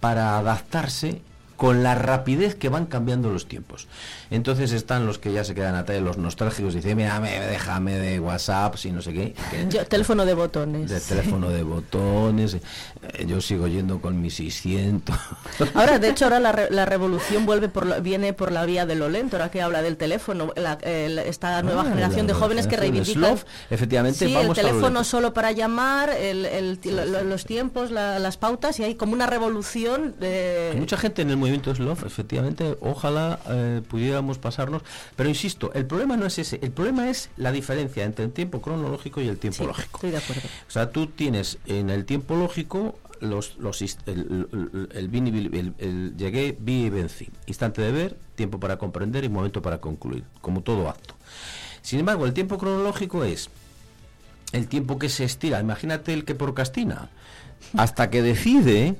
[0.00, 1.22] para adaptarse
[1.56, 3.86] con la rapidez que van cambiando los tiempos.
[4.30, 7.94] Entonces están los que ya se quedan a tele, los nostálgicos, y dicen, mira, déjame
[7.98, 9.34] de WhatsApp, y no sé qué.
[9.88, 10.90] teléfono de botones.
[10.90, 12.54] De teléfono de botones.
[12.54, 15.16] Eh, yo sigo yendo con mis 600.
[15.74, 19.36] Ahora, de hecho, ahora la, revolución vuelve por viene por la vía de lo lento,
[19.36, 23.38] ahora que habla del teléfono, esta nueva ah, generación de jóvenes que reivindican...
[23.70, 26.10] efectivamente, sí, el teléfono solo para llamar,
[27.24, 30.70] los tiempos, las pautas, y hay como una revolución de...
[30.72, 34.82] Hay mucha gente en el movimiento Slow, efectivamente, ojalá eh, pudiéramos pasarnos.
[35.14, 38.62] Pero insisto, el problema no es ese, el problema es la diferencia entre el tiempo
[38.62, 39.98] cronológico y el tiempo lógico.
[39.98, 40.42] Estoy de acuerdo.
[40.66, 46.86] O sea, tú tienes en el tiempo lógico los, los el, el, el, llegué, vi
[46.86, 47.28] y vencí.
[47.46, 51.14] Instante de ver, tiempo para comprender y momento para concluir, como todo acto.
[51.82, 53.50] Sin embargo, el tiempo cronológico es
[54.52, 55.60] el tiempo que se estira.
[55.60, 57.10] Imagínate el que procrastina
[57.76, 58.94] hasta que decide,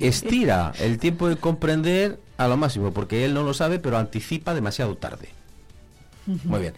[0.00, 4.54] estira el tiempo de comprender a lo máximo, porque él no lo sabe, pero anticipa
[4.54, 5.37] demasiado tarde.
[6.44, 6.74] Muy bien.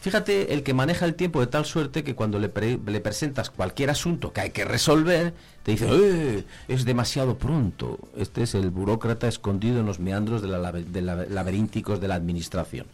[0.00, 2.50] Fíjate el que maneja el tiempo de tal suerte que cuando le,
[2.84, 7.98] le presentas cualquier asunto que hay que resolver, te dice, ¡Eh, es demasiado pronto.
[8.16, 12.86] Este es el burócrata escondido en los meandros de, la, laberínticos de la administración.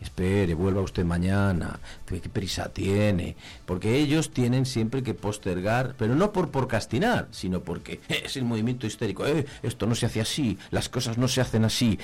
[0.00, 1.78] Espere, vuelva usted mañana.
[2.06, 3.36] ¿Qué prisa tiene?
[3.64, 8.86] Porque ellos tienen siempre que postergar, pero no por procrastinar, sino porque es el movimiento
[8.86, 9.26] histérico.
[9.26, 11.98] Eh, esto no se hace así, las cosas no se hacen así.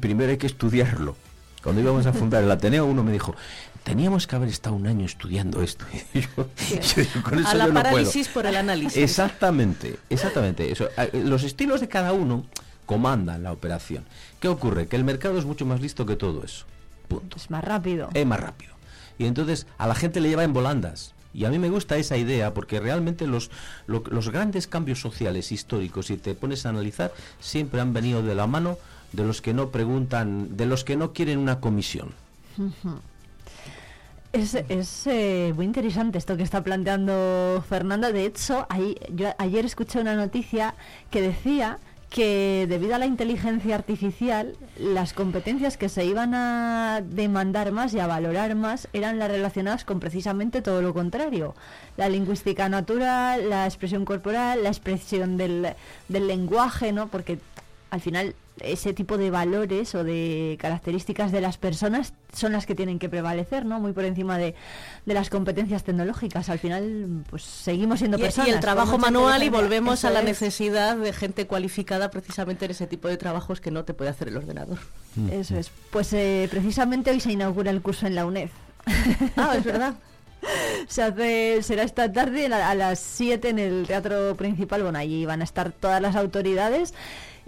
[0.00, 1.16] Primero hay que estudiarlo.
[1.62, 3.34] Cuando íbamos a fundar el Ateneo, uno me dijo,
[3.84, 5.84] teníamos que haber estado un año estudiando esto.
[7.46, 8.96] a la parálisis por el análisis.
[8.96, 10.70] Exactamente, exactamente.
[10.72, 12.44] Eso, los estilos de cada uno
[12.86, 14.04] comandan la operación.
[14.40, 14.88] ¿Qué ocurre?
[14.88, 16.64] Que el mercado es mucho más listo que todo eso.
[17.08, 17.36] Punto.
[17.36, 18.08] Es más rápido.
[18.12, 18.72] Es más rápido.
[19.18, 21.14] Y entonces a la gente le lleva en volandas.
[21.34, 23.50] Y a mí me gusta esa idea porque realmente los,
[23.86, 28.46] los grandes cambios sociales históricos, si te pones a analizar, siempre han venido de la
[28.46, 28.76] mano
[29.12, 32.10] de los que no preguntan, de los que no quieren una comisión.
[34.32, 38.12] Es, es eh, muy interesante esto que está planteando Fernanda.
[38.12, 40.74] De hecho, ahí, yo ayer escuché una noticia
[41.10, 47.72] que decía que debido a la inteligencia artificial, las competencias que se iban a demandar
[47.72, 51.54] más y a valorar más eran las relacionadas con precisamente todo lo contrario.
[51.96, 55.74] La lingüística natural, la expresión corporal, la expresión del,
[56.08, 57.08] del lenguaje, ¿no?
[57.08, 57.38] Porque
[57.90, 62.74] al final ese tipo de valores o de características de las personas son las que
[62.74, 63.80] tienen que prevalecer, ¿no?
[63.80, 64.54] Muy por encima de,
[65.04, 66.48] las competencias tecnológicas.
[66.48, 68.48] Al final, pues seguimos siendo personas.
[68.48, 72.86] Y el trabajo manual y volvemos a la necesidad de gente cualificada precisamente en ese
[72.86, 74.78] tipo de trabajos que no te puede hacer el ordenador.
[75.16, 75.28] Mm.
[75.30, 75.70] Eso es.
[75.90, 78.50] Pues eh, precisamente hoy se inaugura el curso en la UNED.
[79.36, 79.94] ah, es verdad.
[80.88, 84.82] se hace, será esta tarde a las 7 en el teatro principal.
[84.82, 86.94] Bueno, allí van a estar todas las autoridades.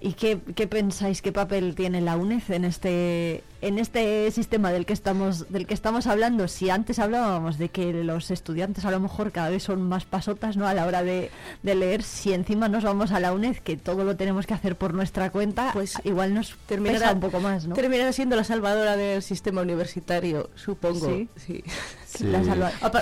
[0.04, 0.36] ¿Y qué,
[0.66, 5.66] pensáis, qué papel tiene la UNED en este, en este sistema del que, estamos, del
[5.66, 6.46] que estamos hablando?
[6.46, 10.58] Si antes hablábamos de que los estudiantes a lo mejor cada vez son más pasotas
[10.58, 10.68] ¿no?
[10.68, 11.30] a la hora de,
[11.62, 14.92] leer, si encima nos vamos a la UNED, que todo lo tenemos que hacer por
[14.92, 17.66] nuestra cuenta, pues igual nos terminará un poco más.
[17.66, 17.74] ¿no?
[17.74, 21.08] Terminará siendo la salvadora del sistema universitario, supongo.
[21.36, 21.64] Sí.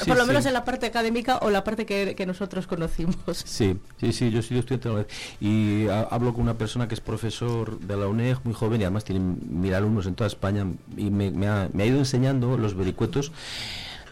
[0.07, 3.16] por, lo menos en la parte académica o la parte que, nosotros conocimos.
[3.44, 5.07] Sí, sí, sí, yo soy estudiante de la UNED
[5.40, 9.05] y hablo con una persona que es profesor de la UNED, muy joven y además
[9.05, 13.33] tiene mil alumnos en toda España y me, ha, me ha ido enseñando los vericuetos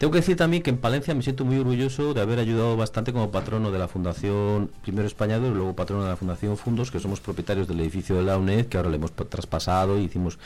[0.01, 3.13] tengo que decir también que en Palencia me siento muy orgulloso de haber ayudado bastante
[3.13, 7.01] como patrono de la Fundación Primero Español y luego patrono de la Fundación Fundos, que
[7.01, 10.39] somos propietarios del edificio de la UNED, que ahora le hemos traspasado y hicimos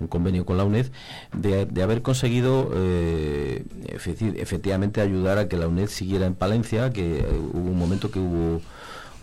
[0.00, 0.86] un convenio con la UNED,
[1.34, 7.26] de, haber conseguido eh, efectivamente ayudar a que la UNED siguiera en Palencia, que eh,
[7.52, 8.62] hubo un momento que hubo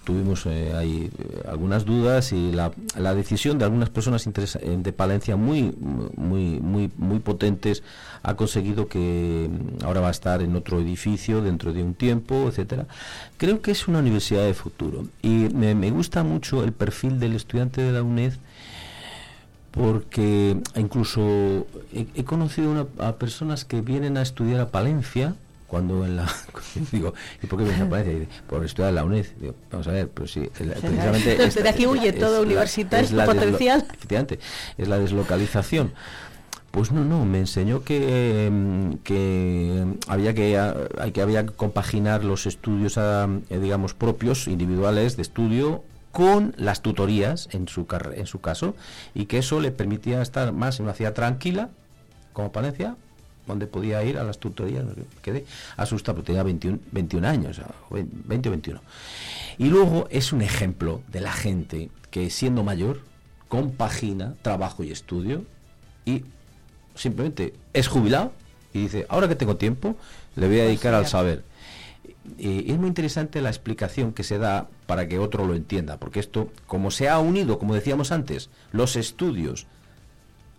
[0.03, 4.93] tuvimos eh, ahí eh, algunas dudas y la, la, decisión de algunas personas eh, de
[4.93, 5.73] Palencia muy
[6.15, 7.83] muy muy muy potentes
[8.23, 12.47] ha conseguido que mm, ahora va a estar en otro edificio dentro de un tiempo
[12.47, 12.87] etcétera.
[13.37, 17.81] Creo que es una universidad de futuro y me, gusta mucho el perfil del estudiante
[17.81, 18.33] de la UNED
[19.71, 25.35] porque incluso he, conocido a personas que vienen a estudiar a Palencia
[25.69, 26.27] cuando en la
[26.91, 29.25] digo y por qué a Palencia por estudiar en la UNED.
[29.71, 33.85] Vamos a ver pero sí precisamente esta, de aquí huye todo universitario potencial.
[33.93, 34.39] efectivamente
[34.77, 35.93] es la deslocalización.
[36.71, 38.51] Pues no no me enseñó que,
[39.03, 40.57] que había que
[40.99, 46.81] hay que había que compaginar los estudios eh, digamos propios individuales de estudio con las
[46.81, 48.75] tutorías en su en su caso
[49.15, 51.69] y que eso le permitía estar más en una ciudad tranquila
[52.33, 52.95] como Palencia
[53.49, 54.85] donde podía ir a las tutorías,
[55.21, 55.45] quedé
[55.77, 58.81] asustado, porque tenía 21, 21 años, 20 o 21.
[59.57, 63.01] Y luego es un ejemplo de la gente que siendo mayor
[63.47, 65.43] compagina trabajo y estudio
[66.05, 66.23] y
[66.95, 68.31] simplemente es jubilado
[68.73, 69.95] y dice, ahora que tengo tiempo,
[70.35, 71.43] le voy a dedicar al saber.
[72.37, 76.19] Y es muy interesante la explicación que se da para que otro lo entienda, porque
[76.19, 79.65] esto, como se ha unido, como decíamos antes, los estudios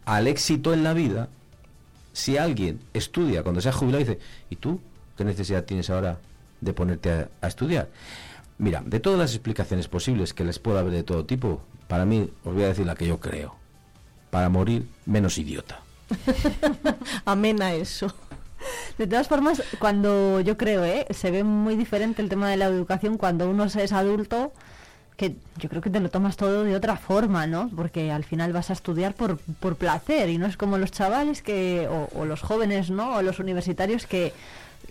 [0.04, 1.28] al éxito en la vida,
[2.12, 4.18] si alguien estudia cuando se ha jubilado y dice,
[4.50, 4.80] ¿y tú
[5.16, 6.18] qué necesidad tienes ahora
[6.60, 7.88] de ponerte a, estudiar?
[8.58, 12.30] Mira, de todas las explicaciones posibles que les pueda haber de todo tipo, para mí
[12.44, 13.56] os voy a decir la que yo creo.
[14.30, 15.80] Para morir menos idiota.
[17.24, 18.14] Amena eso.
[18.98, 21.06] De todas formas, cuando yo creo, ¿eh?
[21.10, 24.52] se ve muy diferente el tema de la educación cuando uno es adulto
[25.20, 27.68] que yo creo que te lo tomas todo de otra forma, ¿no?
[27.76, 31.42] Porque al final vas a estudiar por, por placer y no es como los chavales
[31.42, 33.16] que, o, los jóvenes, ¿no?
[33.16, 34.32] O los universitarios que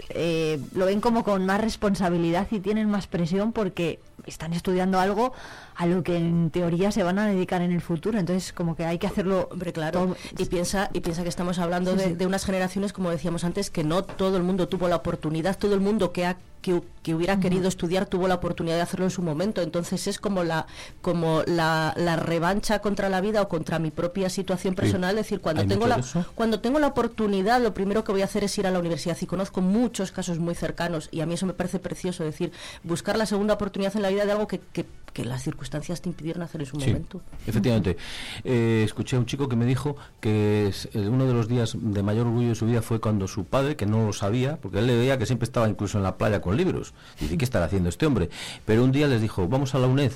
[0.09, 5.33] eh, lo ven como con más responsabilidad y tienen más presión porque están estudiando algo
[5.75, 8.19] a lo que en teoría se van a dedicar en el futuro.
[8.19, 9.49] Entonces, como que hay que hacerlo.
[9.51, 10.15] Hombre, claro.
[10.37, 13.83] Y piensa, y piensa que estamos hablando de, de, unas generaciones, como decíamos antes, que
[13.83, 16.81] no todo el mundo tuvo la oportunidad, todo el mundo que ha que,
[17.13, 19.61] hubiera querido estudiar tuvo la oportunidad de hacerlo en su momento.
[19.61, 20.67] Entonces es como la
[21.01, 25.17] como la, revancha contra la vida o contra mi propia situación personal.
[25.17, 26.01] Es decir, cuando tengo la
[26.35, 29.17] cuando tengo la oportunidad, lo primero que voy a hacer es ir a la universidad.
[29.19, 32.23] Y conozco muchos casos muy cercanos y a mí eso me parece precioso.
[32.23, 32.51] decir,
[32.83, 34.85] buscar la segunda oportunidad en la vida de algo que, que,
[35.19, 37.21] las circunstancias te impidieron hacer en su momento.
[37.45, 37.97] Efectivamente.
[38.45, 42.27] Eh, escuché a un chico que me dijo que uno de los días de mayor
[42.27, 44.95] orgullo de su vida fue cuando su padre, que no lo sabía, porque él le
[44.95, 46.93] veía que siempre estaba incluso en la playa con libros.
[47.19, 48.29] Dice, ¿qué estará haciendo este hombre?
[48.65, 50.11] Pero un día les dijo, vamos a la UNED,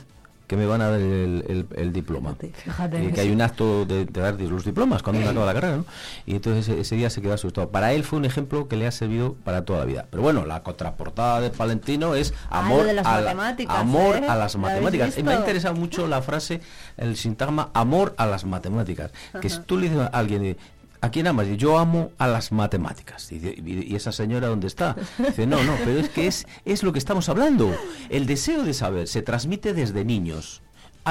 [0.48, 2.36] que me van a dar el, diploma.
[2.41, 5.86] y que hay un acto de, dar los diplomas cuando uno acaba la carrera, ¿no?
[6.26, 7.69] Y entonces ese, día se quedó asustado.
[7.69, 10.06] Para él fue un ejemplo que le ha servido para toda la vida.
[10.10, 14.28] Pero bueno, la contraportada de Palentino es ah, amor, a, amor ¿eh?
[14.28, 15.17] a las matemáticas.
[15.17, 16.62] Y me ha interesado mucho la frase,
[16.98, 19.12] el sintagma amor a las matemáticas.
[19.41, 20.58] Que si tú le dices a alguien,
[21.04, 21.48] ¿A quién amas?
[21.58, 23.30] Yo amo a las matemáticas.
[23.30, 24.96] Y, esa señora dónde está?
[25.18, 27.76] Dice, no, no, pero es que es, es lo que estamos hablando.
[28.08, 30.62] El deseo de saber se transmite desde niños.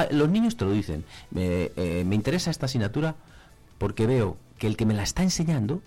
[0.09, 1.05] los niños te lo dicen.
[1.35, 3.15] Eh, me interesa esta asignatura
[3.77, 5.83] porque veo que el que me la está enseñando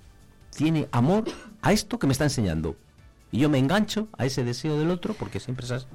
[0.56, 1.24] tiene amor
[1.60, 2.76] a esto que me está enseñando.
[3.32, 5.86] Y yo me engancho a ese deseo del otro, porque siempre es así,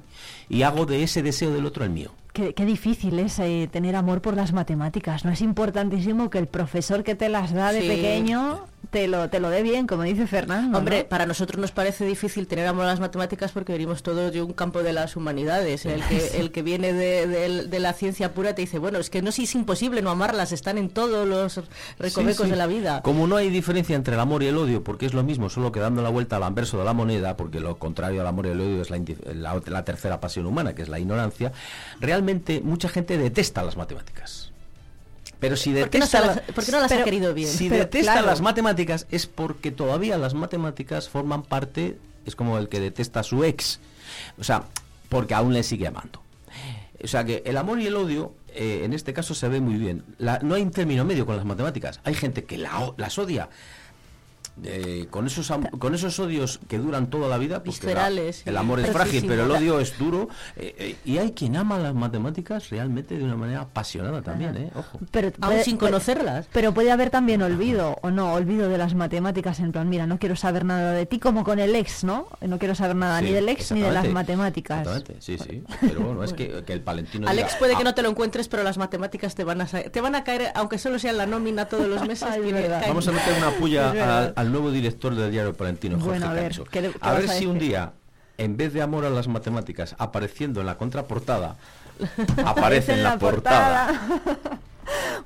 [0.50, 2.12] y hago de ese deseo del otro el mío.
[2.32, 5.24] Qué, difícil es eh, tener amor por las matemáticas.
[5.26, 9.38] No es importantísimo que el profesor que te las da de pequeño te lo, te
[9.38, 10.76] lo dé bien, como dice Fernando.
[10.78, 14.42] Hombre, para nosotros nos parece difícil tener amor a las matemáticas porque venimos todos de
[14.42, 15.86] un campo de las humanidades.
[15.86, 19.30] El que, el que viene de, la ciencia pura te dice, bueno, es que no
[19.30, 21.60] es imposible no amarlas, están en todos los
[21.98, 23.02] recovecos de la vida.
[23.02, 25.70] Como no hay diferencia entre el amor y el odio, porque es lo mismo, solo
[25.70, 28.50] que dando la vuelta al anverso de la moneda, porque lo contrario al amor y
[28.50, 31.52] el odio es la, la tercera pasión humana, que es la ignorancia,
[32.00, 32.21] realmente
[32.62, 34.52] mucha gente detesta las matemáticas.
[35.40, 37.48] Pero si detesta ¿Por qué no, las, ha querido bien?
[37.48, 42.78] Si detesta las matemáticas es porque todavía las matemáticas forman parte, es como el que
[42.78, 43.80] detesta a su ex.
[44.38, 44.64] O sea,
[45.08, 46.22] porque aún le sigue amando.
[47.02, 49.74] O sea que el amor y el odio, eh, en este caso se ve muy
[49.74, 50.04] bien.
[50.42, 52.00] no hay un término medio con las matemáticas.
[52.04, 53.48] Hay gente que la, las odia
[54.64, 58.46] eh, con esos con esos odios que duran toda la vida, viscerales.
[58.46, 60.28] el amor es frágil, pero el odio es duro.
[60.56, 64.70] Eh, eh, y hay quien ama las matemáticas realmente de una manera apasionada también, ¿eh?
[64.74, 64.98] Ojo.
[65.10, 66.46] Pero aún sin conocerlas.
[66.52, 70.18] Pero puede haber también olvido o no, olvido de las matemáticas en plan, mira, no
[70.18, 72.28] quiero saber nada de ti como con el ex, ¿no?
[72.40, 74.86] No quiero saber nada ni del ex ni de las matemáticas.
[74.86, 75.64] Exactamente, sí, sí.
[75.80, 77.28] Pero bueno, es que, el palentino.
[77.28, 77.84] Alex puede que ah".
[77.84, 80.78] no te lo encuentres, pero las matemáticas te van a te van a caer, aunque
[80.78, 82.28] solo sea la nómina todos los meses.
[82.88, 86.52] Vamos a meter una puya al nuevo director del diario Palentino, Jorge a ver,
[87.00, 87.92] a ver si un día,
[88.38, 91.56] en vez de amor a las matemáticas, apareciendo en la contraportada,
[92.44, 94.00] aparece en la, portada.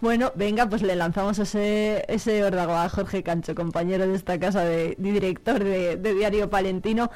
[0.03, 4.63] Bueno, venga, pues le lanzamos ese, ese órdago a Jorge Cancho, compañero de esta casa,
[4.63, 7.11] de, director de, Diario Palentino.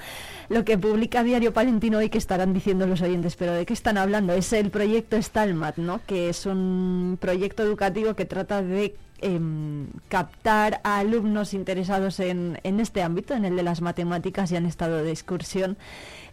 [0.51, 3.96] Lo que publica Diario Palentino hoy, que estarán diciendo los oyentes, pero ¿de qué están
[3.96, 4.32] hablando?
[4.32, 6.01] Es el proyecto Stalmat, ¿no?
[6.07, 12.80] Que es un proyecto educativo que trata de Em, captar a alumnos interesados en, en,
[12.80, 15.76] este ámbito, en el de las matemáticas, y han estado de excursión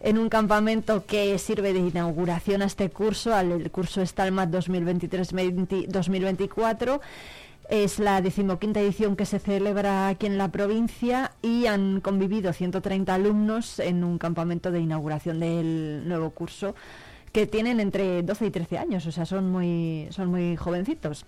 [0.00, 7.00] en un campamento que sirve de inauguración a este curso, al curso Stalmat 2023-2024.
[7.68, 13.12] Es la decimoquinta edición que se celebra aquí en la provincia y han convivido 130
[13.12, 16.74] alumnos en un campamento de inauguración del nuevo curso
[17.32, 21.26] que tienen entre 12 y 13 años, o sea, son muy, son muy jovencitos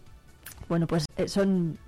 [0.71, 1.79] bueno, pues eh, son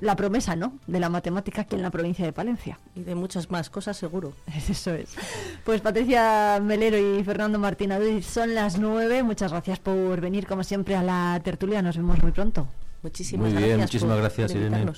[0.00, 0.78] la promesa, ¿no?
[0.86, 2.78] De la matemática aquí en la provincia de Palencia.
[2.94, 4.32] Y de muchas más cosas, seguro.
[4.68, 5.16] Eso es.
[5.64, 9.24] Pues Patricia Melero y Fernando Martín son las nueve.
[9.24, 11.82] Muchas gracias por venir, como siempre, a la tertulia.
[11.82, 12.68] Nos vemos muy pronto.
[13.02, 14.92] Muchísimas muy bien, muchísimas gracias, Irene.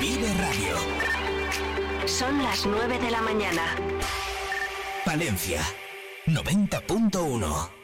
[0.00, 0.76] Vive Radio.
[2.06, 3.62] Son las nueve de la mañana.
[5.04, 5.62] Palencia
[6.26, 7.83] 90.1